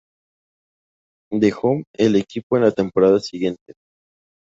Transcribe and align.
Dejó 1.31 1.83
el 1.93 2.15
equipo 2.15 2.57
en 2.57 2.63
la 2.63 2.71
temporada 2.71 3.19
siguiente. 3.19 3.75